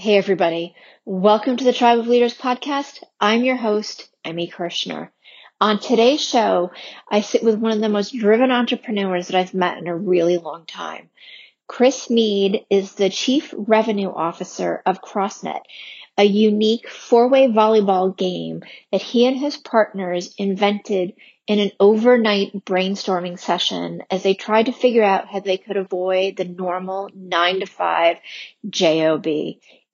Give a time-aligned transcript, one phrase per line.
[0.00, 0.74] Hey, everybody.
[1.04, 3.02] Welcome to the Tribe of Leaders podcast.
[3.20, 5.10] I'm your host, Emmy Kirshner.
[5.60, 6.70] On today's show,
[7.06, 10.38] I sit with one of the most driven entrepreneurs that I've met in a really
[10.38, 11.10] long time.
[11.66, 15.60] Chris Meade is the Chief Revenue Officer of CrossNet,
[16.16, 18.62] a unique four-way volleyball game
[18.92, 21.12] that he and his partners invented
[21.46, 26.36] in an overnight brainstorming session as they tried to figure out how they could avoid
[26.36, 28.16] the normal nine to five
[28.70, 29.26] job.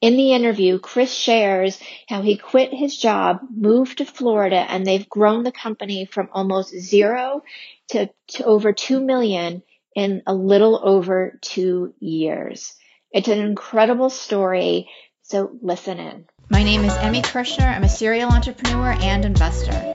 [0.03, 5.09] In the interview, Chris shares how he quit his job, moved to Florida, and they've
[5.09, 7.43] grown the company from almost zero
[7.89, 9.63] to, to over 2 million
[9.95, 12.75] in a little over two years.
[13.11, 14.91] It's an incredible story.
[15.23, 16.27] So listen in.
[16.51, 17.67] My name is Emmy Kirshner.
[17.67, 19.95] I'm a serial entrepreneur and investor.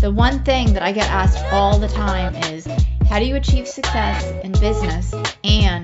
[0.00, 2.66] The one thing that I get asked all the time is
[3.08, 5.79] how do you achieve success in business and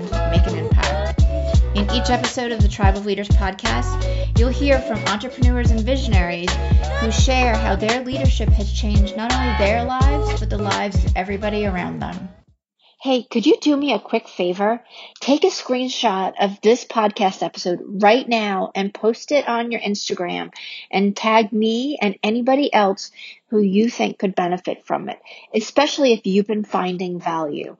[2.07, 6.49] each episode of the Tribe of Leaders podcast, you'll hear from entrepreneurs and visionaries
[7.01, 11.11] who share how their leadership has changed not only their lives, but the lives of
[11.17, 12.29] everybody around them.
[13.01, 14.81] Hey, could you do me a quick favor?
[15.19, 20.53] Take a screenshot of this podcast episode right now and post it on your Instagram
[20.89, 23.11] and tag me and anybody else
[23.49, 25.19] who you think could benefit from it,
[25.53, 27.75] especially if you've been finding value.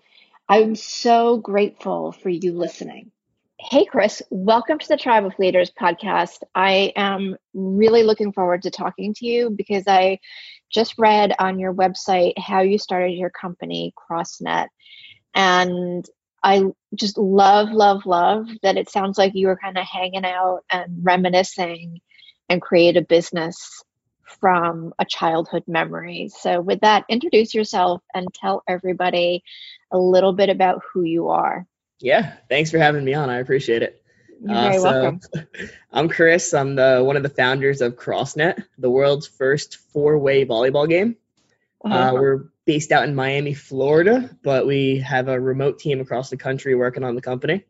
[0.50, 3.12] I'm so grateful for you listening.
[3.60, 6.44] Hey, Chris, welcome to the Tribe of Leaders podcast.
[6.54, 10.20] I am really looking forward to talking to you because I
[10.70, 14.68] just read on your website how you started your company, CrossNet.
[15.34, 16.06] And
[16.44, 20.62] I just love, love, love that it sounds like you were kind of hanging out
[20.72, 22.00] and reminiscing
[22.50, 23.84] and create a business
[24.40, 26.30] from a childhood memory.
[26.30, 29.44] So, with that, introduce yourself and tell everybody
[29.92, 31.66] a little bit about who you are.
[32.00, 33.30] Yeah, thanks for having me on.
[33.30, 34.02] I appreciate it.
[34.42, 35.22] You're uh, very so, welcome.
[35.92, 36.54] I'm Chris.
[36.54, 41.18] I'm the one of the founders of CrossNet, the world's first four-way volleyball game.
[41.84, 41.96] Uh-huh.
[41.96, 46.38] Uh, we're based out in Miami, Florida, but we have a remote team across the
[46.38, 47.64] country working on the company.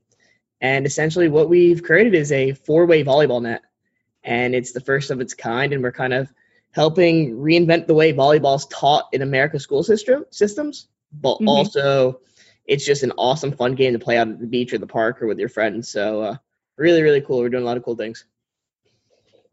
[0.60, 3.62] And essentially, what we've created is a four-way volleyball net,
[4.24, 5.72] and it's the first of its kind.
[5.72, 6.34] And we're kind of
[6.72, 11.48] helping reinvent the way volleyball's taught in America's school system systems, but mm-hmm.
[11.48, 12.20] also
[12.68, 15.22] it's just an awesome, fun game to play out at the beach or the park
[15.22, 15.90] or with your friends.
[15.90, 16.36] So uh,
[16.76, 17.40] really, really cool.
[17.40, 18.26] We're doing a lot of cool things.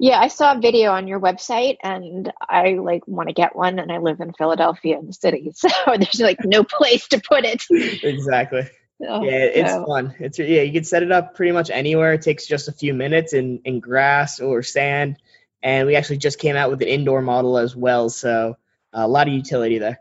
[0.01, 3.79] Yeah, I saw a video on your website and I like want to get one
[3.79, 5.53] and I live in Philadelphia in the city.
[5.55, 7.63] So there's like no place to put it.
[8.03, 8.69] exactly.
[9.07, 9.87] Oh, yeah, it's so.
[9.87, 10.15] fun.
[10.19, 12.15] It's yeah, you can set it up pretty much anywhere.
[12.15, 15.19] It takes just a few minutes in, in grass or sand.
[15.63, 18.11] And we actually just came out with an indoor model as well.
[18.11, 18.57] So
[18.93, 20.01] a lot of utility there.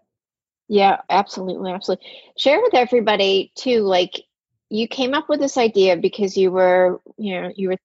[0.74, 2.08] Yeah, absolutely, absolutely.
[2.36, 4.24] Share with everybody too, like
[4.70, 7.78] you came up with this idea because you were, you know, you were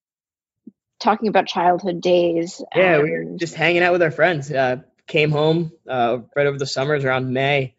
[0.98, 2.62] talking about childhood days.
[2.74, 4.50] Yeah, we were just hanging out with our friends.
[4.50, 4.76] Uh,
[5.06, 7.74] came home uh, right over the summers around May,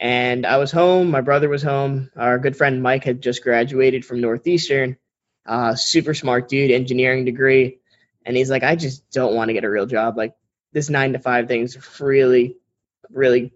[0.00, 1.10] and I was home.
[1.10, 2.10] My brother was home.
[2.16, 4.96] Our good friend Mike had just graduated from Northeastern.
[5.44, 7.80] Uh, super smart dude, engineering degree,
[8.24, 10.16] and he's like, I just don't want to get a real job.
[10.16, 10.34] Like
[10.72, 12.56] this nine to five thing's really,
[13.10, 13.52] really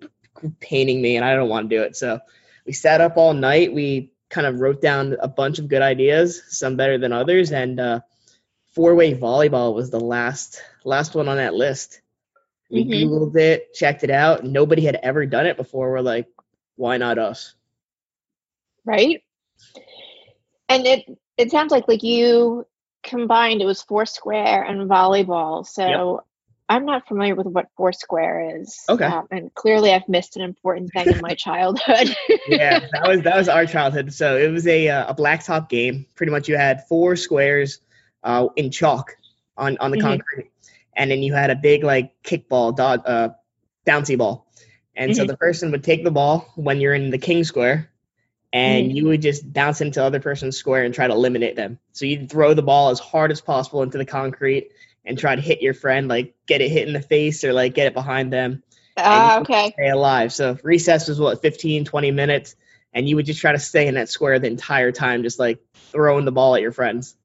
[0.60, 1.96] paining me and I don't want to do it.
[1.96, 2.20] So
[2.66, 3.72] we sat up all night.
[3.72, 7.80] We kind of wrote down a bunch of good ideas, some better than others, and
[7.80, 8.00] uh,
[8.74, 12.00] four-way volleyball was the last last one on that list.
[12.70, 13.12] We mm-hmm.
[13.12, 14.44] googled it, checked it out.
[14.44, 15.90] Nobody had ever done it before.
[15.90, 16.28] We're like,
[16.76, 17.54] why not us?
[18.84, 19.22] Right.
[20.68, 22.66] And it it sounds like like you
[23.02, 25.66] combined it was Foursquare and volleyball.
[25.66, 26.24] So
[26.68, 28.84] I'm not familiar with what Foursquare is.
[28.88, 29.04] Okay.
[29.04, 32.14] Um, and clearly, I've missed an important thing in my childhood.
[32.46, 34.12] yeah, that was that was our childhood.
[34.12, 36.06] So it was a uh, a blacktop game.
[36.14, 37.80] Pretty much, you had four squares
[38.22, 39.16] uh, in chalk
[39.56, 40.08] on on the mm-hmm.
[40.08, 40.50] concrete,
[40.94, 43.30] and then you had a big like kickball, dot uh,
[43.86, 44.46] bouncy ball.
[44.94, 45.20] And mm-hmm.
[45.20, 47.88] so the person would take the ball when you're in the king square,
[48.52, 48.96] and mm-hmm.
[48.96, 51.78] you would just bounce into the other person's square and try to eliminate them.
[51.92, 54.70] So you'd throw the ball as hard as possible into the concrete
[55.08, 57.74] and try to hit your friend, like get it hit in the face or like
[57.74, 58.62] get it behind them.
[58.96, 59.72] Ah, uh, okay.
[59.72, 60.32] Stay alive.
[60.32, 62.54] So recess was what 15, 20 minutes,
[62.92, 65.60] and you would just try to stay in that square the entire time, just like
[65.92, 67.16] throwing the ball at your friends.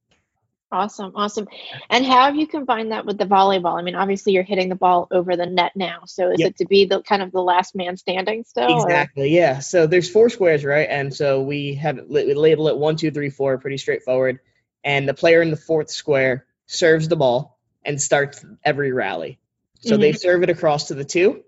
[0.71, 1.47] Awesome, awesome.
[1.87, 3.77] And how have you combined that with the volleyball?
[3.77, 6.01] I mean, obviously you're hitting the ball over the net now.
[6.05, 6.51] So is yep.
[6.51, 8.81] it to be the kind of the last man standing still?
[8.81, 9.23] Exactly.
[9.23, 9.27] Or?
[9.27, 9.59] Yeah.
[9.59, 10.87] So there's four squares, right?
[10.89, 14.39] And so we have we label it one, two, three, four, pretty straightforward.
[14.83, 17.52] And the player in the fourth square serves the ball
[17.85, 19.39] and starts every rally.
[19.81, 20.01] So mm-hmm.
[20.01, 21.43] they serve it across to the two,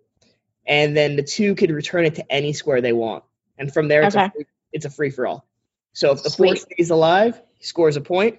[0.66, 3.24] and then the two could return it to any square they want.
[3.58, 4.26] And from there, it's, okay.
[4.26, 5.46] a, free, it's a free for all.
[5.94, 6.48] So if the Sweet.
[6.48, 8.34] four stays alive, he scores a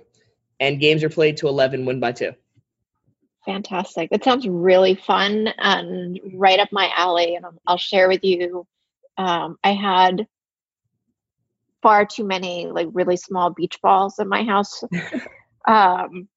[0.61, 2.33] and games are played to 11, win by two.
[3.47, 4.11] Fantastic.
[4.11, 7.37] That sounds really fun and right up my alley.
[7.37, 8.67] And I'll, I'll share with you.
[9.17, 10.27] Um, I had
[11.83, 14.83] far too many like really small beach balls in my house.
[15.69, 16.29] um,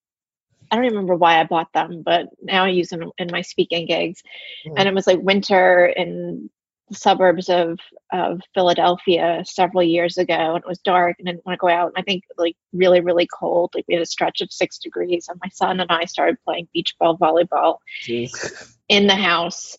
[0.71, 3.87] I don't remember why I bought them, but now I use them in my speaking
[3.87, 4.21] gigs.
[4.67, 4.73] Mm.
[4.77, 6.49] And it was like winter in
[6.89, 7.79] the suburbs of
[8.11, 11.69] of Philadelphia several years ago, and it was dark, and I didn't want to go
[11.69, 11.93] out.
[11.95, 13.71] And I think like really, really cold.
[13.73, 16.67] Like we had a stretch of six degrees, and my son and I started playing
[16.73, 18.75] beach ball volleyball Jeez.
[18.87, 19.77] in the house.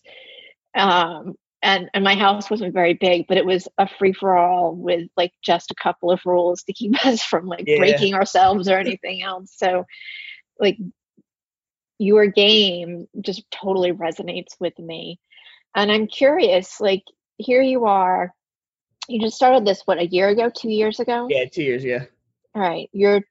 [0.75, 4.73] Um, and and my house wasn't very big, but it was a free for all
[4.75, 7.77] with like just a couple of rules to keep us from like yeah.
[7.77, 9.53] breaking ourselves or anything else.
[9.55, 9.85] So,
[10.61, 10.77] like
[11.99, 15.19] your game just totally resonates with me
[15.75, 17.03] and I'm curious, like,
[17.37, 18.33] here you are.
[19.07, 21.27] You just started this, what, a year ago, two years ago?
[21.29, 22.05] Yeah, two years, yeah.
[22.53, 22.89] All right.
[22.91, 23.21] You're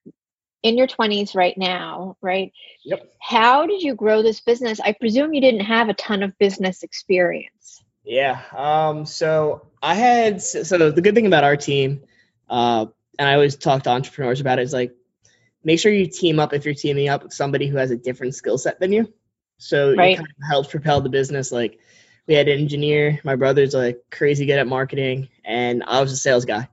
[0.62, 2.52] in your 20s right now, right?
[2.84, 3.12] Yep.
[3.20, 4.80] How did you grow this business?
[4.80, 7.82] I presume you didn't have a ton of business experience.
[8.04, 8.40] Yeah.
[8.56, 12.02] Um, so I had, so the good thing about our team,
[12.48, 12.86] uh,
[13.18, 14.94] and I always talk to entrepreneurs about it, is like,
[15.64, 18.34] make sure you team up if you're teaming up with somebody who has a different
[18.34, 19.12] skill set than you.
[19.58, 20.12] So right.
[20.12, 21.52] it kind of helps propel the business.
[21.52, 21.78] Like,
[22.26, 23.18] we had an engineer.
[23.24, 26.68] My brother's like crazy good at marketing, and I was a sales guy.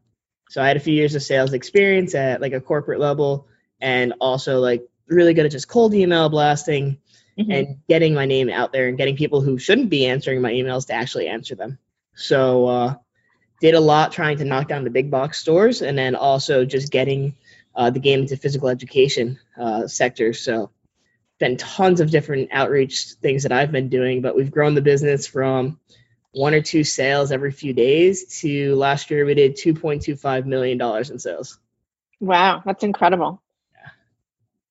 [0.50, 3.48] So I had a few years of sales experience at like a corporate level,
[3.82, 7.00] and also like really good at just cold email blasting
[7.40, 7.52] mm-hmm.
[7.52, 10.88] and getting my name out there and getting people who shouldn't be answering my emails
[10.88, 11.80] to actually answer them.
[12.14, 12.96] So uh,
[13.60, 16.92] did a lot trying to knock down the big box stores, and then also just
[16.92, 17.36] getting
[17.78, 20.34] uh, the game into physical education uh, sector.
[20.34, 20.72] So
[21.40, 25.28] been tons of different outreach things that I've been doing, but we've grown the business
[25.28, 25.80] from
[26.32, 31.20] one or two sales every few days to last year we did $2.25 million in
[31.20, 31.60] sales.
[32.20, 33.44] Wow, that's incredible.
[33.72, 33.90] Yeah.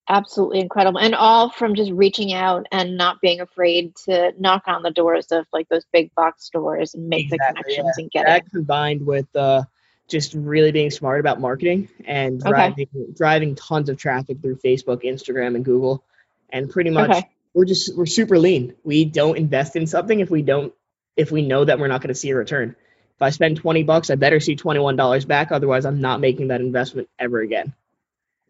[0.09, 0.99] Absolutely incredible.
[0.99, 5.29] And all from just reaching out and not being afraid to knock on the doors
[5.31, 8.03] of like those big box stores and make exactly, the connections yeah.
[8.03, 8.27] and get it.
[8.27, 8.51] that it.
[8.51, 9.63] combined with uh,
[10.09, 13.13] just really being smart about marketing and driving okay.
[13.15, 16.05] driving tons of traffic through Facebook, Instagram, and Google
[16.51, 17.29] and pretty much okay.
[17.55, 18.75] we're just we're super lean.
[18.85, 20.73] We don't invest in something if we don't
[21.17, 22.77] if we know that we're not going to see a return.
[23.15, 26.61] If I spend 20 bucks, I better see $21 back otherwise I'm not making that
[26.61, 27.73] investment ever again.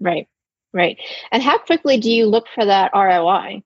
[0.00, 0.29] Right.
[0.73, 0.99] Right.
[1.31, 3.62] And how quickly do you look for that ROI?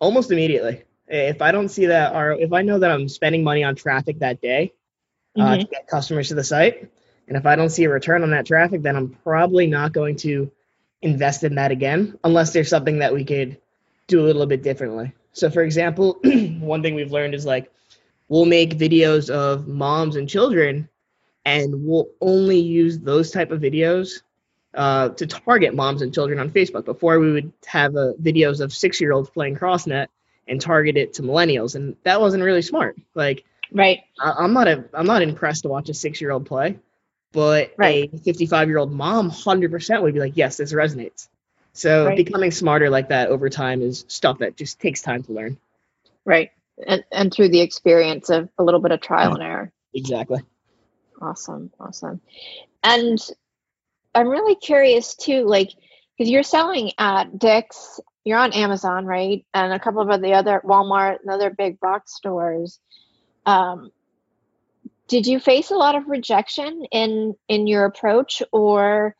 [0.00, 0.84] Almost immediately.
[1.06, 4.20] If I don't see that or if I know that I'm spending money on traffic
[4.20, 4.72] that day
[5.38, 5.60] uh, mm-hmm.
[5.60, 6.90] to get customers to the site,
[7.28, 10.16] and if I don't see a return on that traffic, then I'm probably not going
[10.16, 10.50] to
[11.02, 13.58] invest in that again unless there's something that we could
[14.06, 15.12] do a little bit differently.
[15.32, 17.70] So, for example, one thing we've learned is like
[18.28, 20.88] we'll make videos of moms and children,
[21.44, 24.22] and we'll only use those type of videos
[24.74, 26.84] uh, to target moms and children on Facebook.
[26.84, 30.08] Before we would have uh, videos of six year olds playing CrossNet
[30.46, 32.96] and target it to millennials, and that wasn't really smart.
[33.14, 34.00] Like, right?
[34.20, 36.78] I, I'm not a I'm not impressed to watch a six year old play
[37.32, 38.10] but right.
[38.12, 41.28] a 55 year old mom 100% would be like yes this resonates.
[41.72, 42.16] So right.
[42.16, 45.58] becoming smarter like that over time is stuff that just takes time to learn.
[46.24, 46.50] Right.
[46.86, 49.72] And, and through the experience of a little bit of trial and error.
[49.94, 50.40] Exactly.
[51.20, 51.70] Awesome.
[51.78, 52.20] Awesome.
[52.82, 53.18] And
[54.14, 55.68] i'm really curious too like
[56.16, 59.44] because you're selling at dick's you're on amazon right?
[59.52, 62.80] And a couple of the other walmart and other big box stores
[63.48, 63.92] um,
[65.08, 69.14] did you face a lot of rejection in in your approach or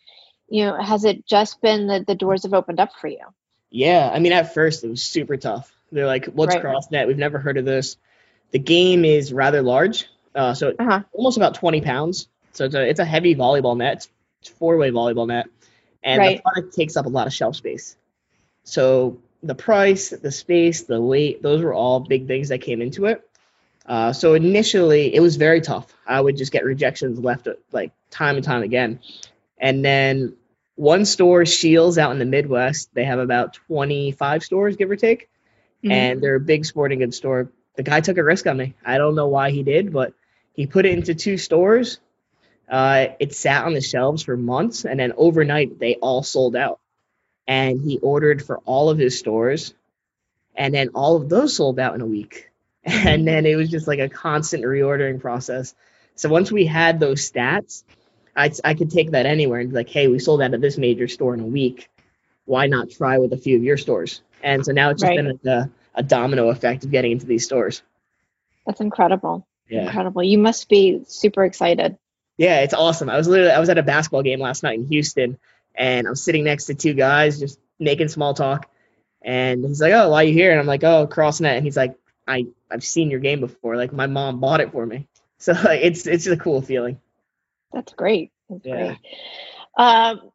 [0.49, 3.25] you know has it just been that the doors have opened up for you?
[3.70, 5.73] Yeah i mean at first it was super tough.
[5.90, 6.64] They're like what's right.
[6.64, 7.97] crossnet we've never heard of this.
[8.50, 11.02] The game is rather large uh, so uh-huh.
[11.12, 12.28] almost about 20 pounds.
[12.52, 14.06] So it's a, it's a heavy volleyball net.
[14.40, 15.47] It's four-way volleyball net.
[16.02, 16.37] And right.
[16.37, 17.97] the product takes up a lot of shelf space.
[18.62, 23.06] So the price the space the weight those were all big things that came into
[23.06, 23.27] it
[23.88, 25.87] uh, so initially, it was very tough.
[26.07, 29.00] I would just get rejections left like time and time again.
[29.57, 30.37] And then
[30.76, 35.30] one store, Scheels, out in the Midwest, they have about 25 stores, give or take,
[35.83, 35.90] mm-hmm.
[35.90, 37.50] and they're a big sporting goods store.
[37.76, 38.75] The guy took a risk on me.
[38.85, 40.12] I don't know why he did, but
[40.52, 41.99] he put it into two stores.
[42.68, 46.78] Uh, it sat on the shelves for months, and then overnight they all sold out.
[47.47, 49.73] And he ordered for all of his stores,
[50.54, 52.48] and then all of those sold out in a week
[53.07, 55.75] and then it was just like a constant reordering process.
[56.14, 57.85] So once we had those stats,
[58.35, 60.78] I, I could take that anywhere and be like, hey, we sold out at this
[60.78, 61.90] major store in a week.
[62.47, 64.23] Why not try with a few of your stores?
[64.42, 65.16] And so now it's just right.
[65.42, 67.83] been a, a domino effect of getting into these stores.
[68.66, 69.47] That's incredible.
[69.68, 69.85] Yeah.
[69.85, 70.23] Incredible.
[70.23, 71.99] You must be super excited.
[72.38, 73.11] Yeah, it's awesome.
[73.11, 75.38] I was literally I was at a basketball game last night in Houston
[75.75, 78.71] and I'm sitting next to two guys just making small talk.
[79.21, 81.76] And he's like, "Oh, why are you here?" And I'm like, "Oh, CrossNet." And he's
[81.76, 81.98] like,
[82.28, 83.76] "I I've seen your game before.
[83.76, 85.08] Like my mom bought it for me."
[85.40, 87.00] So like, it's it's a cool feeling.
[87.73, 88.32] That's great.
[88.50, 88.97] That's Yeah.
[88.97, 88.99] great.
[89.76, 90.32] Um,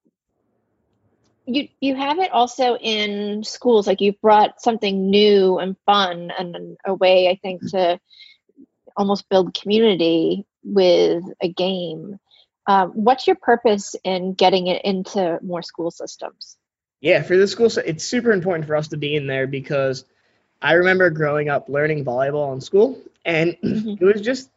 [1.45, 3.85] you you have it also in schools.
[3.85, 7.99] Like you've brought something new and fun and a way, I think, to
[8.95, 12.17] almost build community with a game.
[12.65, 16.55] Um, what's your purpose in getting it into more school systems?
[17.01, 20.05] Yeah, for the school, it's super important for us to be in there because
[20.63, 24.01] I remember growing up learning volleyball in school, and Mhm.
[24.01, 24.49] it was just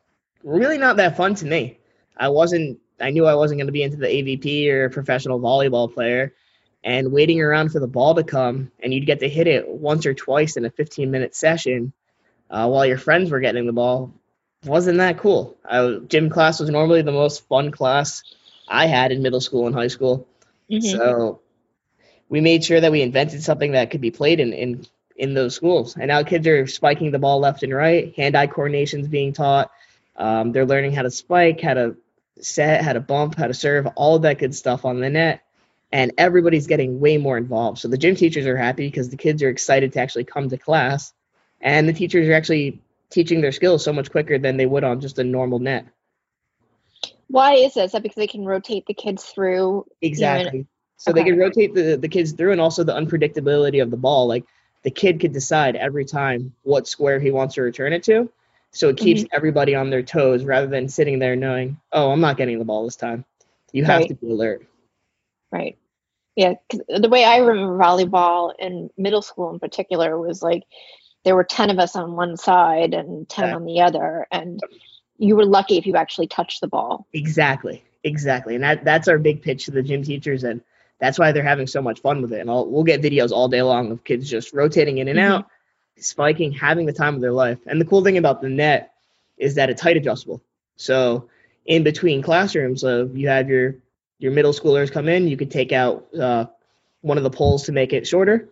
[0.43, 1.79] really not that fun to me.
[2.17, 5.41] I wasn't, I knew I wasn't going to be into the AVP or a professional
[5.41, 6.33] volleyball player,
[6.85, 10.07] and waiting around for the ball to come, and you'd get to hit it once
[10.07, 11.93] or twice in a 15 minute session
[12.49, 14.15] uh, while your friends were getting the ball
[14.67, 15.57] wasn't that cool.
[15.65, 18.23] I, gym class was normally the most fun class
[18.69, 20.27] I had in middle school and high school.
[20.71, 20.83] Mhm.
[20.83, 21.41] So
[22.29, 24.87] we made sure that we invented something that could be played in, in
[25.17, 25.97] in those schools.
[25.97, 28.15] And now kids are spiking the ball left and right.
[28.17, 29.71] Hand-eye coordination is being taught.
[30.17, 31.97] Um, they're learning how to spike, how to
[32.41, 35.43] set, how to bump, how to serve, all of that good stuff on the net.
[35.93, 37.79] And everybody's getting way more involved.
[37.79, 40.59] So the gym teachers are happy because the kids are excited to actually come to
[40.59, 41.13] class,
[41.61, 45.01] and the teachers are actually teaching their skills so much quicker than they would on
[45.01, 45.87] just a normal net.
[47.29, 47.87] Why is this?
[47.87, 49.87] Is that because they can rotate the kids through?
[50.03, 50.67] Exactly.
[50.97, 54.27] So they can rotate the, the kids through and also the unpredictability of the ball.
[54.27, 54.45] Like
[54.87, 58.31] the kid could decide every time what square he wants to return it to.
[58.71, 59.35] So it keeps mm-hmm.
[59.35, 62.85] everybody on their toes rather than sitting there knowing, oh, I'm not getting the ball
[62.85, 63.25] this time.
[63.73, 64.09] You have Right.
[64.11, 64.65] to be alert.
[65.51, 65.77] Right.
[66.37, 70.63] Yeah, the way I remember volleyball in middle school in particular was like
[71.25, 73.57] there were 10 of us on one side and 10 Yeah.
[73.57, 74.61] on the other and
[75.19, 77.09] you were lucky if you actually touched the ball.
[77.13, 77.83] Exactly.
[78.05, 78.55] Exactly.
[78.55, 80.45] And that, that's our big pitch to the gym teachers.
[80.45, 80.61] And
[80.99, 82.41] that's why they're having so much fun with it.
[82.41, 85.23] And I'll, we'll get videos all day long of kids just rotating in and Mhm.
[85.23, 85.47] out,
[85.99, 87.59] spiking, having the time of their life.
[87.67, 88.93] And the cool thing about the net
[89.39, 90.43] is that it's height adjustable.
[90.77, 91.29] So
[91.67, 93.77] in between classrooms, uh, you have your
[94.19, 96.47] your middle schoolers come in, you could take out uh,
[97.03, 98.49] one of the poles to make it shorter,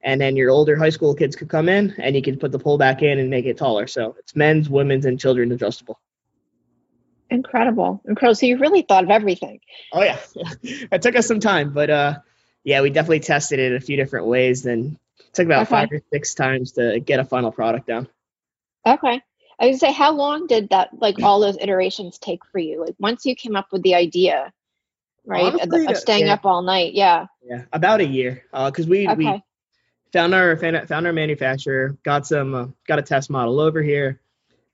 [0.00, 2.58] and then your older high school kids could come in, and you could put the
[2.58, 3.88] pole back in and make it taller.
[3.88, 5.98] So it's men's, women's, and children adjustable.
[7.30, 8.00] Incredible.
[8.06, 8.34] Incredible.
[8.34, 9.60] So you really thought of everything.
[9.92, 10.18] Oh yeah,
[10.62, 12.14] it took us some time, but uh,
[12.64, 14.62] yeah, we definitely tested it a few different ways.
[14.62, 15.70] Then it took about Okay.
[15.70, 18.08] five or six times to get a final product down.
[18.86, 19.20] Okay.
[19.60, 22.80] I would say, how long did that, like all those iterations take for you?
[22.84, 24.52] Like once you came up with the idea,
[25.26, 26.34] right, of, Honestly, of staying yeah.
[26.34, 26.94] up all night.
[26.94, 27.26] Yeah.
[27.42, 29.42] Yeah, about a year, because we we Okay.
[30.12, 34.20] found our found our manufacturer, got some uh, got a test model over here,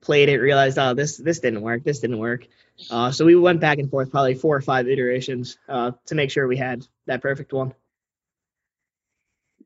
[0.04, 2.46] played it, realized oh this this didn't work, this didn't work.
[2.90, 6.30] Uh, so we went back and forth probably four or five iterations uh, to make
[6.30, 7.74] sure we had that perfect one.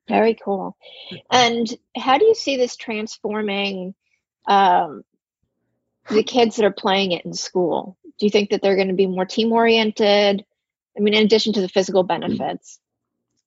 [0.08, 0.76] Very cool.
[1.30, 1.66] And
[1.96, 3.94] how do you see this transforming
[4.46, 5.02] um,
[6.08, 7.96] the kids that are playing it in school?
[8.18, 10.44] Do you think that they're going to be more team oriented?
[10.96, 12.80] I mean, in addition to the physical benefits.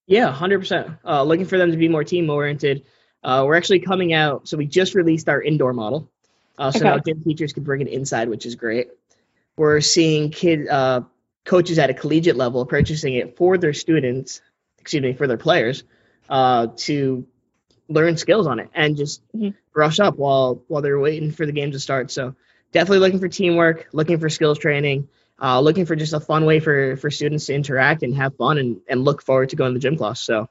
[0.06, 0.92] Yeah, hundred percent.
[1.06, 2.86] Uh, looking for them to be more team oriented.
[3.24, 6.12] Uh, we're actually coming out, so we just released our indoor model.
[6.58, 6.90] Uh, so Okay.
[6.90, 8.90] now gym teachers can bring it inside, which is great.
[9.58, 11.02] We're seeing kid uh,
[11.46, 14.42] coaches at a collegiate level purchasing it for their students,
[14.80, 15.84] excuse me, for their players,
[16.30, 17.26] uh, to
[17.90, 19.54] learn skills on it and just Mhm.
[19.74, 22.12] brush up while while they're waiting for the game to start.
[22.12, 22.36] So
[22.72, 25.10] definitely looking for teamwork, looking for skills training,
[25.42, 28.58] uh, looking for just a fun way for for students to interact and have fun
[28.58, 30.22] and and look forward to going to the gym class.
[30.22, 30.48] So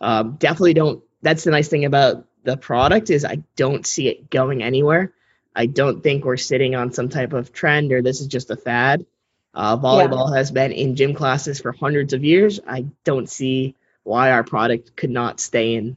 [0.00, 1.02] um, definitely don't.
[1.22, 5.12] That's the nice thing about the product is I don't see it going anywhere.
[5.56, 8.56] I don't think we're sitting on some type of trend or this is just a
[8.56, 9.06] fad.
[9.54, 12.60] Uh, volleyball has been in gym classes for hundreds of years.
[12.68, 15.96] I don't see why our product could not stay in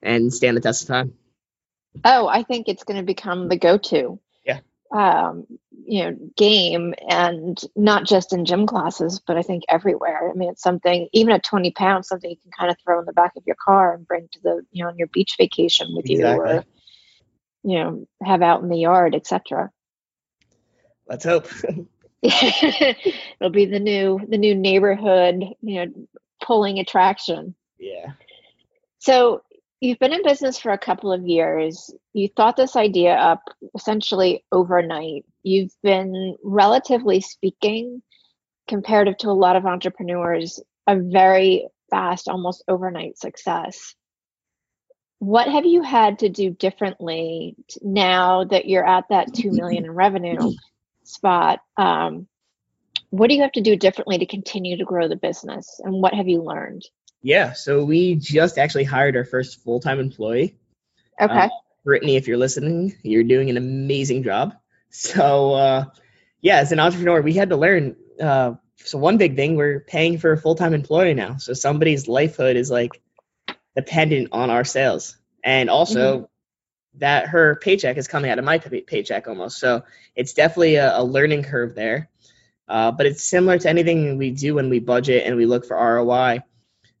[0.00, 1.14] and stand the test of time.
[2.04, 4.20] Oh, I think it's going to become the go to.
[4.44, 4.60] Yeah.
[4.92, 5.46] Um,
[5.84, 10.30] you know, game and not just in gym classes, but I think everywhere.
[10.30, 13.06] I mean, it's something, even at 20 pounds, something you can kind of throw in
[13.06, 15.88] the back of your car and bring to the, you know, on your beach vacation
[15.96, 16.48] with Exactly.
[16.48, 16.64] you or,
[17.62, 19.70] you know, have out in the yard, etc.
[21.06, 21.48] Let's hope.
[22.22, 25.92] It'll be the new, the new neighborhood, you know,
[26.42, 27.54] pulling attraction.
[27.78, 28.12] yeah.
[28.98, 29.42] So
[29.80, 31.92] you've been in business for a couple of years.
[32.12, 33.42] You thought this idea up
[33.74, 35.24] essentially overnight.
[35.42, 38.02] You've been, relatively speaking,
[38.68, 43.94] comparative to a lot of entrepreneurs, a very fast, almost overnight success.
[45.20, 49.90] What have you had to do differently now that you're at that two million in
[49.90, 50.52] revenue
[51.04, 51.60] spot?
[51.76, 52.26] Um,
[53.10, 56.14] what do you have to do differently to continue to grow the business and what
[56.14, 56.86] have you learned
[57.22, 60.56] Yeah, so we just actually hired our first full time employee.
[61.20, 61.48] okay Uh,
[61.84, 64.54] Brittany, if you're listening, you're doing an amazing job.
[64.92, 65.84] So, uh,
[66.40, 67.94] yeah, as an entrepreneur, we had to learn.
[68.20, 71.36] Uh, so, one big thing, we're paying for a full time employee now.
[71.36, 73.00] So, somebody's lifehood is like
[73.76, 75.16] dependent on our sales.
[75.42, 76.28] And also,
[76.94, 79.58] that her paycheck is coming out of my pay- paycheck almost.
[79.58, 79.84] So,
[80.14, 82.08] it's definitely a, a learning curve there.
[82.68, 85.76] Uh, but it's similar to anything we do when we budget and we look for
[85.76, 86.44] ROI.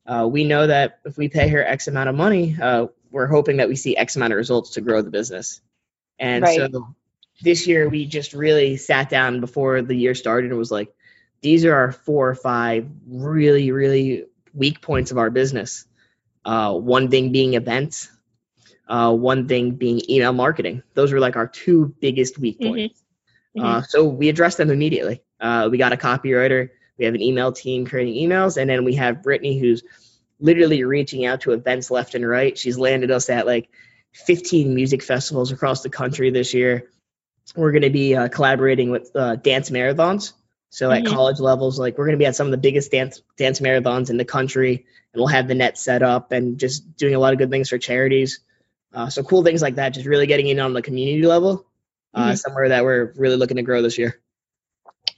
[0.04, 3.58] Uh, we know that if we pay her X amount of money, uh, we're hoping
[3.58, 5.60] that we see X amount of results to grow the business.
[6.18, 6.56] And Right.
[6.56, 6.94] so
[7.42, 10.92] this year we just really sat down before the year started and was like,
[11.40, 15.86] these are our four or five really, really weak points of our business.
[16.44, 18.10] Uh, one thing being events,
[18.88, 20.82] uh, one thing being email marketing.
[20.94, 22.66] Those were like our two biggest weak Mhm.
[22.68, 23.02] points.
[23.56, 23.64] Mhm.
[23.64, 25.22] Uh, so we addressed them immediately.
[25.40, 28.94] Uh, we got a copywriter, we have an email team creating emails, and then we
[28.94, 29.82] have Brittany who's
[30.38, 32.56] literally reaching out to events left and right.
[32.56, 33.68] She's landed us at like
[34.12, 36.90] 15 music festivals across the country this year.
[37.56, 40.32] We're going to be uh, collaborating with uh, dance marathons.
[40.70, 41.08] So at Mhm.
[41.08, 44.08] college levels, like we're going to be at some of the biggest dance dance marathons
[44.08, 47.32] in the country, and we'll have the net set up and just doing a lot
[47.32, 48.40] of good things for charities.
[48.94, 51.66] Uh, so cool things like that, just really getting in on the community level,
[52.14, 52.38] uh, Mhm.
[52.38, 54.20] somewhere that we're really looking to grow this year.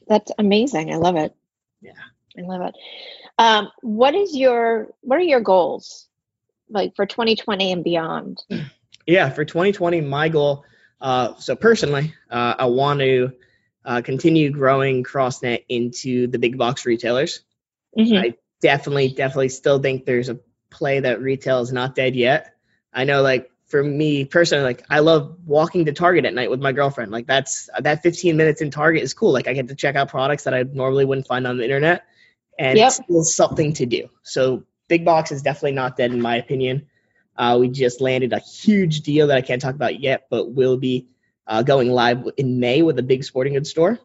[0.08, 0.92] That's amazing.
[0.92, 1.34] I love it.
[1.80, 1.92] Yeah.
[2.38, 2.74] I love it.
[3.38, 6.08] Um, what is your what are your goals
[6.70, 8.42] like for 2020 and beyond?
[9.06, 10.64] Yeah, for 2020, my goal.
[11.00, 13.32] Uh, so personally, uh, I want to
[13.84, 17.40] uh, continue growing CrossNet into the big box retailers.
[17.98, 18.18] Mhm.
[18.18, 20.38] I definitely, definitely still think there's a
[20.70, 22.54] play that retail is not dead yet.
[22.92, 26.60] I know, like for me personally, like I love walking to Target at night with
[26.60, 27.10] my girlfriend.
[27.10, 29.32] Like that's that 15 minutes in Target is cool.
[29.32, 32.04] Like I get to check out products that I normally wouldn't find on the internet,
[32.58, 32.86] and Yep.
[32.86, 34.08] it's still something to do.
[34.22, 36.86] So big box is definitely not dead in my opinion.
[37.36, 40.76] Uh, we just landed a huge deal that I can't talk about yet, but will
[40.76, 41.08] be
[41.46, 43.98] uh, going live in May with a big sporting goods store.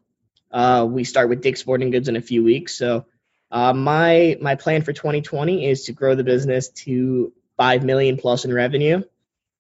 [0.51, 2.77] Uh, we start with Dick's Sporting Goods in a few weeks.
[2.77, 3.05] So
[3.51, 8.45] uh, my my plan for 2020 is to grow the business to five million plus
[8.45, 9.03] in revenue,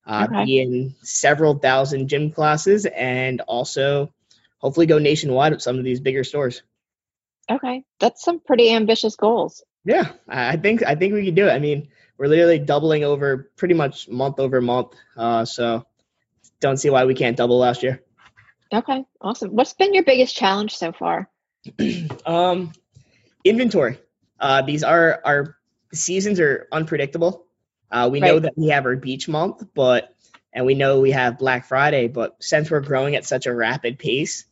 [0.05, 0.45] uh, Okay.
[0.45, 4.13] be in several thousand gym classes, and also
[4.59, 6.63] hopefully go nationwide with some of these bigger stores.
[7.49, 9.63] Okay, that's some pretty ambitious goals.
[9.85, 11.51] Yeah, I I think I think we can do it.
[11.51, 14.93] I mean, we're literally doubling over pretty much month over month.
[15.15, 15.85] Uh, so
[16.59, 18.03] don't see why we can't double last year.
[18.73, 19.51] Okay, awesome.
[19.51, 21.29] What's been your biggest challenge so far?
[22.25, 22.73] Um,
[23.45, 23.97] inventory.
[24.39, 25.55] Uh, these are our
[25.93, 27.45] seasons are unpredictable.
[27.89, 30.13] Uh, we know that we have our beach month, but
[30.53, 33.97] and we know we have Black Friday, but since we're growing at such a rapid
[33.97, 34.45] pace,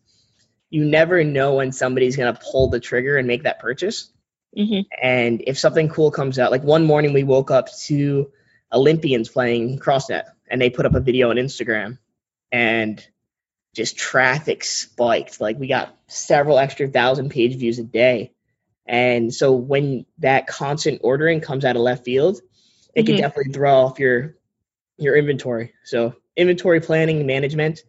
[0.69, 4.11] you never know when somebody's gonna pull the trigger and make that purchase.
[4.55, 8.31] hmm And if something cool comes out, like one morning we woke up to
[8.71, 11.97] Olympians playing CrossNet and they put up a video on Instagram
[12.51, 13.05] and
[13.73, 15.41] just traffic spiked.
[15.41, 18.31] Like we got several extra thousand page views a day.
[18.85, 22.39] And so when that constant ordering comes out of left field,
[22.93, 23.19] it can Mhm.
[23.19, 24.35] definitely throw off your
[24.97, 25.73] your inventory.
[25.83, 27.83] So inventory planning and management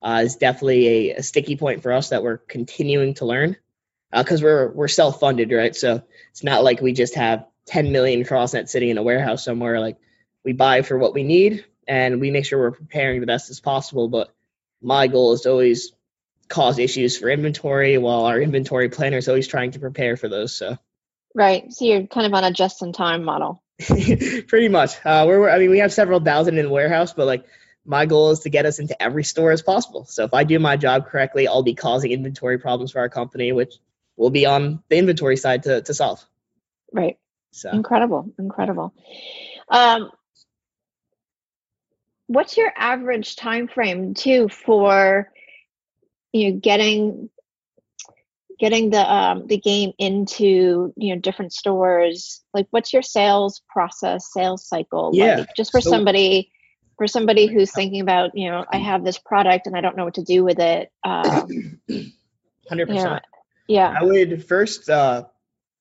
[0.00, 3.56] uh, is definitely a, a sticky point for us that we're continuing to learn
[4.12, 5.74] because we're we're self funded, right?
[5.76, 9.80] So it's not like we just have 10 million CrossNet sitting in a warehouse somewhere.
[9.80, 9.96] Like
[10.44, 13.60] we buy for what we need and we make sure we're preparing the best as
[13.60, 14.08] possible.
[14.08, 14.32] But
[14.82, 15.92] my goal is to always
[16.48, 20.54] cause issues for inventory while our inventory planner is always trying to prepare for those.
[20.54, 20.78] So
[21.34, 21.70] Right.
[21.70, 23.62] So you're kind of on a just-in-time model.
[24.48, 27.44] pretty much, uh, we're I mean we have several thousand in the warehouse, but like
[27.84, 30.06] my goal is to get us into every store as possible.
[30.06, 33.52] So if I do my job correctly, I'll be causing inventory problems for our company,
[33.52, 33.74] which
[34.16, 36.24] will be on the inventory side to, to solve.
[36.90, 37.18] Right.
[37.50, 38.32] So Incredible.
[38.38, 38.94] Incredible.
[39.68, 40.10] Um,
[42.28, 45.30] what's your average time frame too for
[46.32, 47.30] you know getting
[48.58, 52.42] getting the um, the game into you know different stores?
[52.54, 55.10] Like, what's your sales process, sales cycle?
[55.14, 56.50] Yeah, Like, just for so- somebody
[56.96, 60.04] for somebody who's thinking about you know I have this product and I don't know
[60.04, 60.90] what to do with it.
[61.04, 61.80] Um,
[62.68, 62.94] hundred Yeah.
[62.94, 63.22] percent.
[63.68, 63.94] yeah.
[64.00, 65.24] I would first, uh,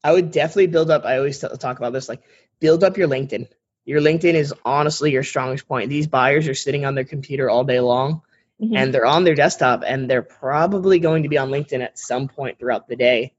[0.03, 1.05] I would definitely build up.
[1.05, 2.21] I always t- talk about this, like
[2.59, 3.47] build up your LinkedIn.
[3.85, 5.89] Your LinkedIn is honestly your strongest point.
[5.89, 8.23] These buyers are sitting on their computer all day long,
[8.61, 8.75] Mhm.
[8.75, 12.27] and they're on their desktop, and they're probably going to be on LinkedIn at some
[12.27, 13.33] point throughout the day.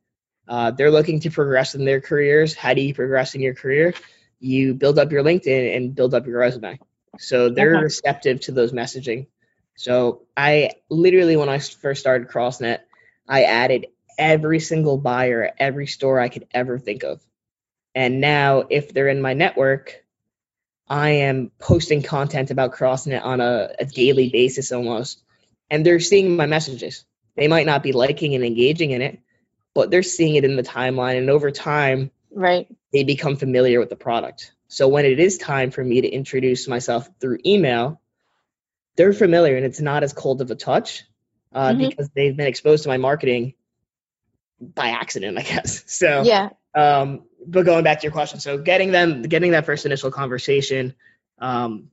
[0.49, 2.55] Uh, they're looking to progress in their careers.
[2.55, 3.95] How do you progress in your career?
[4.39, 6.79] You build up your LinkedIn and build up your resume.
[7.19, 7.83] So they're Okay.
[7.83, 9.27] receptive to those messaging.
[9.75, 12.81] So I literally, when I first started CrossNet,
[13.29, 17.21] I added every single buyer at every store I could ever think of.
[17.95, 20.05] And now, if they're in my network,
[20.89, 25.23] I am posting content about CrossNet on a, a daily basis almost.
[25.71, 27.05] And they're seeing my messages.
[27.37, 29.19] They might not be liking and engaging in it,
[29.75, 31.19] but they're seeing it in the timeline.
[31.19, 32.69] And over time, Right.
[32.93, 34.53] they become familiar with the product.
[34.69, 38.01] So when it is time for me to introduce myself through email,
[38.97, 41.05] they're familiar and it's not as cold of a touch
[41.53, 41.89] uh, Mhm.
[41.89, 43.55] because they've been exposed to my marketing
[44.61, 45.83] by accident, I guess.
[45.87, 46.51] So Yeah.
[46.77, 50.95] Um, but going back to your question, so getting them, getting that first initial conversation,
[51.39, 51.91] um,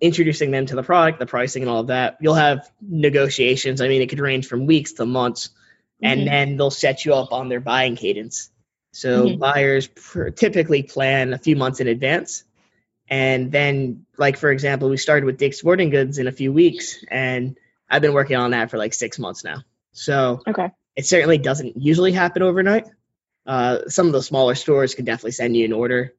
[0.00, 2.18] introducing them to the product, the pricing, and all of that.
[2.20, 3.80] You'll have negotiations.
[3.80, 5.50] I mean, it could range from weeks to months,
[6.02, 8.50] and then they'll set you up on their buying cadence.
[8.92, 9.38] So Mhm.
[9.38, 12.44] buyers pr- typically plan a few months in advance,
[13.08, 17.04] and then, like for example, we started with Dick's Sporting Goods in a few weeks,
[17.08, 17.56] and
[17.88, 19.62] I've been working on that for like six months now.
[19.92, 20.70] So Okay.
[20.96, 22.86] it certainly doesn't usually happen overnight.
[23.46, 26.14] Uh, some of the smaller stores could definitely send you an order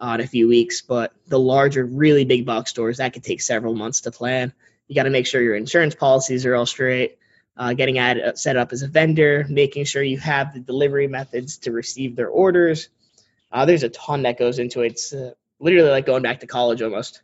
[0.00, 3.40] uh, in a few weeks, but the larger, really big box stores that could take
[3.40, 4.52] several months to plan.
[4.86, 7.18] You got to make sure your insurance policies are all straight.
[7.56, 11.58] Uh, getting added, set up as a vendor, making sure you have the delivery methods
[11.58, 12.88] to receive their orders.
[13.50, 14.92] Uh, there's a ton that goes into it.
[14.92, 17.20] It's uh, literally like going back to college almost.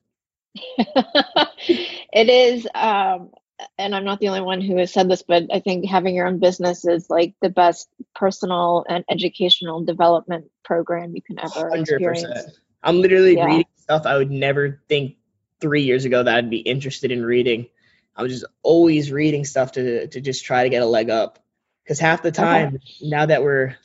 [0.56, 3.30] it is um
[3.78, 6.26] and i'm not the only one who has said this but i think having your
[6.26, 11.74] own business is like the best personal and educational development program you can ever Hundred
[11.74, 12.60] experience.
[12.82, 13.38] I'm literally Yeah.
[13.38, 15.16] reading stuff I would never think
[15.60, 17.68] three years ago that I'd be interested in reading.
[18.16, 21.40] I was just always reading stuff to to just try to get a leg up.
[21.84, 23.76] Because half the time, now that we're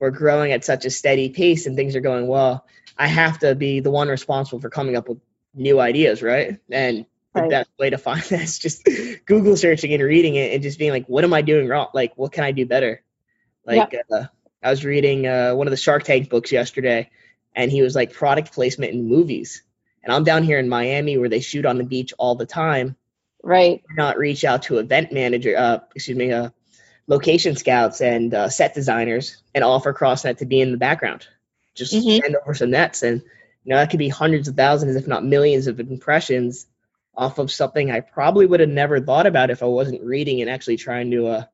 [0.00, 2.66] we're growing at such a steady pace and things are going well,
[2.98, 5.18] I have to be the one responsible for coming up with
[5.54, 6.58] new ideas, right?
[6.70, 7.06] And
[7.36, 7.50] the Right.
[7.50, 8.88] best way to find that is just
[9.26, 11.88] Google searching and reading it and just being like, what am I doing wrong?
[11.94, 13.02] Like, what can I do better?
[13.64, 14.24] Like, uh,
[14.62, 17.10] I was reading uh, one of the Shark Tank books yesterday,
[17.54, 19.62] and he was like product placement in movies.
[20.02, 22.96] And I'm down here in Miami where they shoot on the beach all the time.
[23.42, 26.50] right Not reach out to event manager, uh, excuse me, uh,
[27.08, 31.26] location scouts and uh, set designers and offer CrossNet to be in the background.
[31.74, 32.20] Just Mhm.
[32.22, 33.22] send over some nets, and
[33.64, 36.66] you know that could be hundreds of thousands, if not millions, of impressions
[37.16, 40.50] off of something I probably would have never thought about if I wasn't reading and
[40.50, 41.44] actually trying to uh,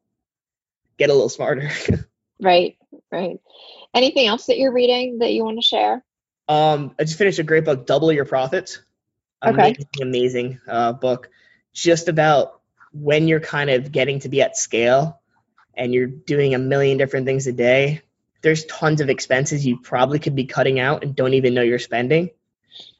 [0.98, 1.70] get a little smarter.
[2.40, 2.77] right
[3.12, 3.38] right
[3.94, 6.03] anything else that you're reading that you want to share
[6.48, 8.81] Um, I just finished a great book, Double Your Profits.
[9.44, 9.55] Okay.
[9.55, 11.31] Amazing, amazing uh, book.
[11.72, 12.61] Just about
[12.92, 15.20] when you're kind of getting to be at scale
[15.75, 18.03] and you're doing a million different things a day.
[18.42, 21.79] There's tons of expenses you probably could be cutting out and don't even know you're
[21.79, 22.31] spending.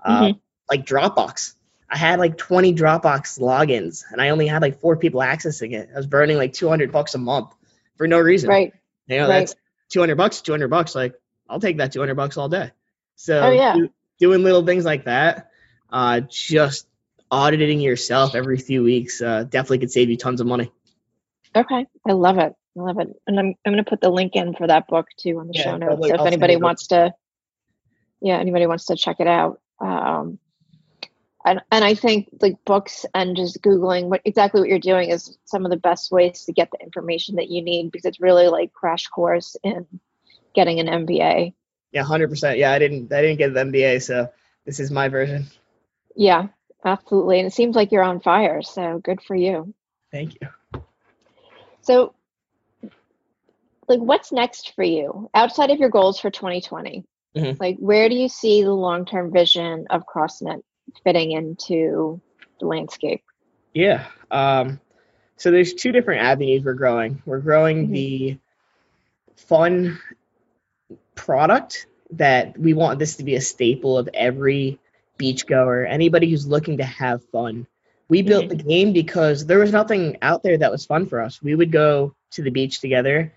[0.05, 0.33] Uh,
[0.70, 1.55] like Dropbox.
[1.92, 5.90] I had like 20 Dropbox logins and I only had like four people accessing it.
[5.94, 7.55] I was burning like 200 bucks a month
[7.98, 8.50] for no reason.
[8.50, 8.72] right
[9.09, 9.40] You know, Right.
[9.40, 9.55] that's
[9.90, 10.94] 200 bucks, 200 bucks.
[10.94, 11.14] Like,
[11.50, 12.70] I'll take that 200 bucks all day.
[13.16, 13.74] So, Oh, yeah.
[13.76, 15.50] do- doing little things like that,
[15.92, 16.87] uh, just
[17.31, 20.72] auditing yourself every few weeks, uh, definitely could save you tons of money.
[21.57, 24.37] okay i love it i love it and i'm, I'm going to put the link
[24.37, 26.57] in for that book too on the Yeah, show notes probably so if I'll anybody
[26.57, 27.12] wants to
[28.22, 30.38] yeah anybody wants to check it out um
[31.44, 35.37] and, and I think like books and just Googling what exactly what you're doing is
[35.44, 38.48] some of the best ways to get the information that you need because it's really
[38.48, 39.87] like crash course in
[40.55, 41.55] getting an MBA.
[41.92, 42.59] Yeah, 100%.
[42.59, 44.28] Yeah, I didn't, I didn't get the MBA, so
[44.64, 45.46] this is my version.
[46.16, 46.48] Yeah,
[46.85, 47.38] absolutely.
[47.38, 49.74] And it seems like you're on fire, so good for you.
[50.11, 50.83] Thank you.
[51.83, 52.14] So
[53.88, 57.05] like what's next for you outside of your goals for 2020?
[57.37, 57.61] Mhm.
[57.61, 60.62] Like where do you see the long-term vision of CrossNet
[61.05, 62.21] fitting into
[62.61, 63.23] the landscape?
[63.75, 64.07] Yeah.
[64.31, 64.81] Um,
[65.37, 67.23] so there's two different avenues we're growing.
[67.27, 67.92] We're growing Mhm.
[67.92, 68.38] the
[69.37, 69.99] fun
[71.14, 74.79] product that we want this to be a staple of every
[75.18, 77.66] beachgoer, anybody who's looking to have fun.
[78.09, 81.42] We built the game because there was nothing out there that was fun for us.
[81.42, 83.33] We would go to the beach together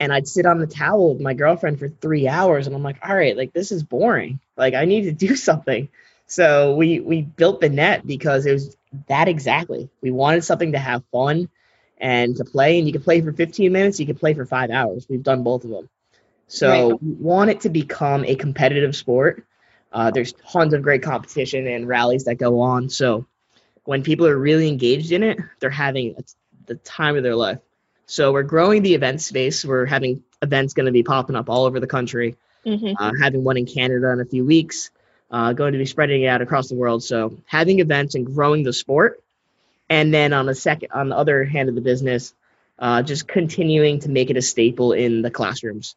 [0.00, 2.96] and I'd sit on the towel with my girlfriend for three hours and I'm like,
[3.06, 4.40] all right, like this is boring.
[4.56, 5.88] Like I need to do something.
[6.26, 8.76] So we we built the net because it was
[9.08, 9.90] that exactly.
[10.00, 11.48] We wanted something to have fun
[11.98, 14.70] and to play, and you can play for 15 minutes, you can play for five
[14.70, 15.06] hours.
[15.08, 15.88] We've done both of them.
[16.48, 17.02] So Right.
[17.02, 19.44] we want it to become a competitive sport.
[19.92, 22.90] Uh, there's tons of great competition and rallies that go on.
[22.90, 23.26] So
[23.84, 26.16] when people are really engaged in it, they're having
[26.66, 27.60] the time of their life.
[28.06, 29.64] So we're growing the event space.
[29.64, 32.94] We're having events going to be popping up all over the country Mm-hmm.
[32.98, 34.90] uh, having one in Canada in a few weeks,
[35.34, 37.02] uh, going to be spreading it out across the world.
[37.02, 39.20] So having events and growing the sport,
[39.90, 42.32] and then on the second, on the other hand of the business,
[42.78, 45.96] uh, just continuing to make it a staple in the classrooms.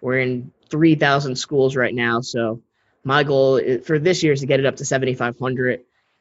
[0.00, 2.62] We're in 3,000 schools right now, so
[3.02, 5.80] my goal for this year is to get it up to 7,500,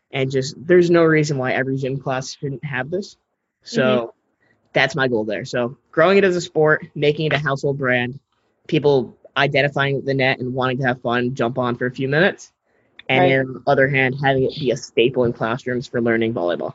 [0.10, 3.16] and just there's no reason why every gym class shouldn't have this.
[3.62, 4.10] So mm-hmm.
[4.74, 5.46] that's my goal there.
[5.46, 8.20] So growing it as a sport, making it a household brand,
[8.68, 12.52] people identifying the net and wanting to have fun, jump on for a few minutes,
[13.10, 13.40] and right.
[13.40, 16.74] on the other hand, having it be a staple in classrooms for learning volleyball.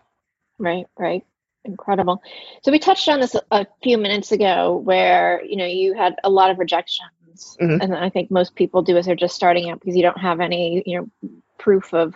[0.58, 1.24] Right, right.
[1.64, 2.22] Incredible.
[2.62, 6.30] So we touched on this a few minutes ago where, you know, you had a
[6.30, 7.56] lot of rejections.
[7.60, 7.80] Mm-hmm.
[7.82, 10.40] And I think most people do as they're just starting out because you don't have
[10.40, 12.14] any, you know, proof of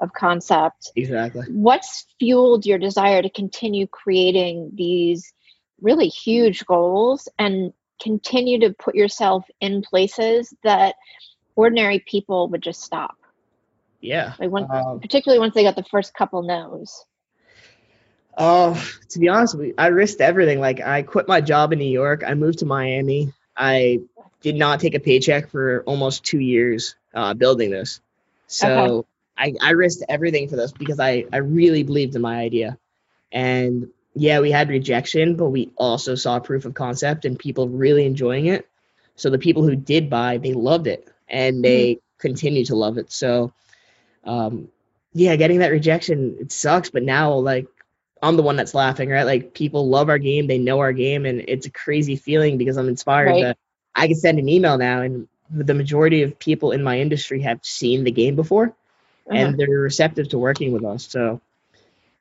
[0.00, 0.90] of concept.
[0.96, 1.46] Exactly.
[1.50, 5.32] What's fueled your desire to continue creating these
[5.80, 10.94] really huge goals and continue to put yourself in places that
[11.54, 13.16] ordinary people would just stop?
[14.00, 14.34] Yeah.
[14.38, 17.04] Like when, um, particularly once they got the first couple no's.
[18.36, 20.60] Oh, to be honest with you, I risked everything.
[20.60, 22.22] Like I quit my job in New York.
[22.26, 23.32] I moved to Miami.
[23.56, 24.00] I
[24.40, 28.00] did not take a paycheck for almost two years uh, building this.
[28.46, 29.08] So okay.
[29.36, 32.78] I, I risked everything for this because I, I really believed in my idea.
[33.30, 38.06] And yeah, we had rejection, but we also saw proof of concept and people really
[38.06, 38.66] enjoying it.
[39.16, 42.00] So the people who did buy, they loved it and they mm-hmm.
[42.18, 43.12] continue to love it.
[43.12, 43.52] So
[44.24, 44.68] um,
[45.12, 46.90] yeah, getting that rejection, it sucks.
[46.90, 47.66] But now like
[48.22, 49.24] I'm the one that's laughing, right?
[49.24, 52.76] Like people love our game, they know our game, and it's a crazy feeling because
[52.76, 53.42] I'm inspired right.
[53.42, 53.58] that
[53.94, 57.60] I can send an email now, and the majority of people in my industry have
[57.62, 59.36] seen the game before, uh-huh.
[59.36, 61.08] and they're receptive to working with us.
[61.08, 61.40] So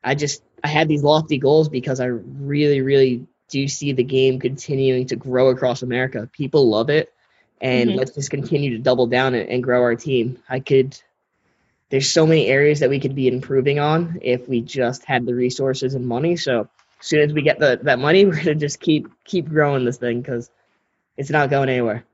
[0.03, 4.39] I just I had these lofty goals because I really, really do see the game
[4.39, 6.29] continuing to grow across America.
[6.31, 7.13] People love it,
[7.59, 7.99] and mm-hmm.
[7.99, 10.39] let's just continue to double down and, and grow our team.
[10.47, 10.97] I could
[11.89, 15.33] there's so many areas that we could be improving on if we just had the
[15.33, 16.35] resources and money.
[16.35, 19.85] So as soon as we get the that money, we're gonna just keep keep growing
[19.85, 20.49] this thing because
[21.17, 22.05] it's not going anywhere.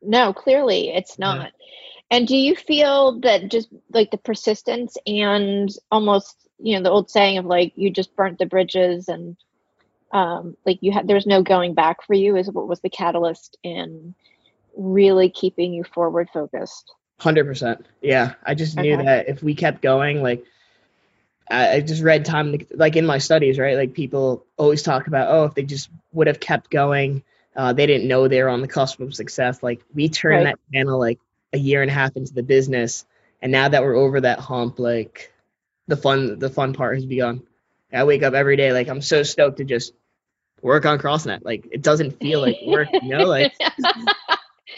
[0.00, 1.38] No, clearly it's not.
[1.38, 1.48] Yeah.
[2.10, 7.10] And do you feel that just like the persistence and almost you know the old
[7.10, 9.36] saying of like you just burnt the bridges and
[10.12, 13.56] um, like you had there's no going back for you is what was the catalyst
[13.62, 14.14] in
[14.76, 17.86] really keeping you forward focused Hundred percent.
[18.00, 19.04] Yeah, I just knew okay.
[19.04, 20.44] that if we kept going, like
[21.48, 23.76] I, I just read time, like in my studies, right?
[23.76, 27.22] Like people always talk about, oh, if they just would have kept going,
[27.54, 29.62] uh, they didn't know they were on the cusp of success.
[29.62, 30.56] Like we turned right.
[30.56, 31.20] that channel like
[31.52, 33.04] a year and a half into the business,
[33.40, 35.32] and now that we're over that hump, like
[35.86, 37.44] the fun, the fun part has begun.
[37.92, 39.92] I wake up every day like I'm so stoked to just
[40.60, 41.44] work on CrossNet.
[41.44, 43.52] Like it doesn't feel like work, you know, like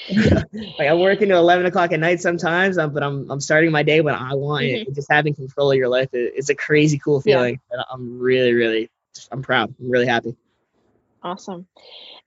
[0.78, 3.82] like I'm working to 11 o'clock at night sometimes, um, but I'm I'm starting my
[3.82, 4.90] day when I want mm-hmm.
[4.90, 4.94] it.
[4.94, 7.60] Just having control of your life is a crazy cool feeling.
[7.72, 7.82] Yeah.
[7.90, 8.90] I'm really, really,
[9.30, 9.74] I'm proud.
[9.80, 10.36] I'm really happy.
[11.22, 11.66] Awesome.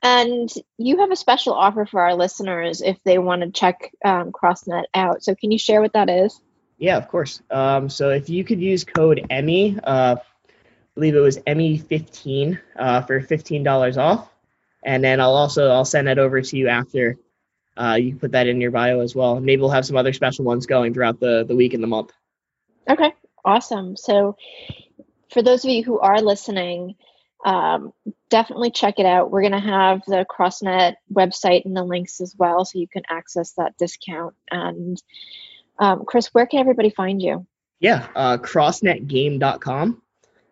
[0.02, 4.32] And you have a special offer for our listeners if they want to check um,
[4.32, 5.24] CrossNet out.
[5.24, 6.40] So can you share what that is?
[6.78, 7.42] Yeah, of course.
[7.50, 10.60] Um, so if you could use code Emmy, uh, I
[10.96, 14.30] believe it was Emmy15 uh, for $15 off.
[14.84, 17.18] And then I'll also I'll send that over to you after
[17.80, 19.40] uh, you can put that in your bio as well.
[19.40, 22.12] Maybe we'll have some other special ones going throughout the, the week and the month.
[22.90, 23.14] Okay,
[23.44, 23.96] awesome.
[23.96, 24.38] So,
[25.32, 26.96] for those of you who are listening,
[27.46, 27.94] um,
[28.30, 29.30] definitely check it out.
[29.30, 33.04] We're going to have the CrossNet website and the links as well, so you can
[33.10, 34.36] access that discount.
[34.50, 35.02] And
[35.80, 37.46] um, Chris, where can everybody find you?
[37.80, 40.02] Yeah, uh, crossnetgame.com.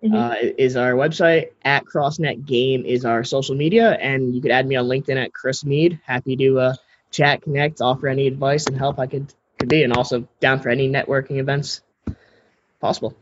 [0.03, 0.13] Mm-hmm.
[0.13, 4.67] Uh, is our website at CrossNet Game is our social media, and you could add
[4.67, 5.99] me on LinkedIn at Chris Meade.
[6.05, 6.75] Happy to uh,
[7.15, 10.69] chat, connect, offer any advice and help I could could be, and also down for
[10.69, 11.82] any networking events
[12.80, 13.15] possible.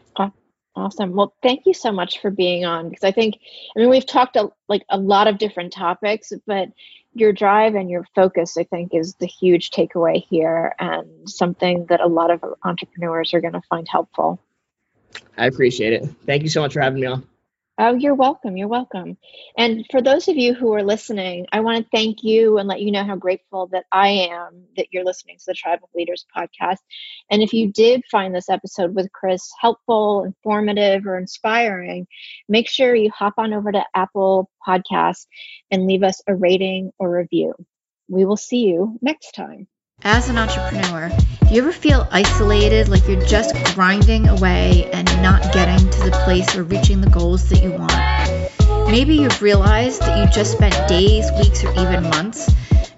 [0.76, 1.14] Awesome.
[1.14, 3.36] Well, thank you so much for being on because I think,
[3.76, 6.70] I mean, we've talked a, like a lot of different topics, but
[7.14, 12.02] your drive and your focus, I think, is the huge takeaway here and something that
[12.02, 14.40] a lot of entrepreneurs are going to find helpful.
[15.38, 16.10] I appreciate it.
[16.26, 17.28] Thank you so much for having me on.
[17.80, 18.56] Oh, you're welcome.
[18.56, 19.18] You're welcome.
[19.58, 22.82] And for those of you who are listening, I want to thank you and let
[22.82, 26.24] you know how grateful that I am that you're listening to the Tribe of Leaders
[26.36, 26.78] podcast.
[27.32, 32.06] And if you did find this episode with Chris helpful, informative, or inspiring,
[32.48, 35.26] make sure you hop on over to Apple Podcasts
[35.72, 37.56] and leave us a rating or review.
[38.08, 39.68] We will see you next time.
[40.04, 41.10] As an entrepreneur,
[41.54, 46.56] you ever feel isolated, like you're just grinding away and not getting to the place
[46.56, 48.90] or reaching the goals that you want?
[48.90, 52.52] Maybe you've realized that you just spent days, weeks, or even months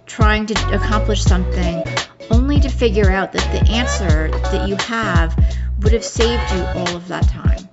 [0.05, 1.83] trying to accomplish something
[2.31, 5.37] only to figure out that the answer that you have
[5.81, 7.67] would have saved you all of that time.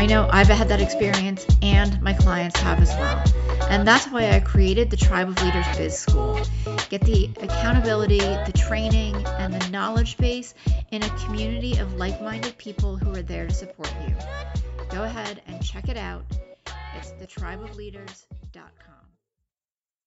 [0.00, 3.22] I know I've had that experience and my clients have as well.
[3.68, 6.40] And that's why I created the Tribe of Leaders Biz School.
[6.88, 10.54] Get the accountability, the training, and the knowledge base
[10.90, 14.16] in a community of like minded people who are there to support you.
[14.88, 16.24] Go ahead and check it out.
[16.96, 18.39] It's thetribeofleaders.com.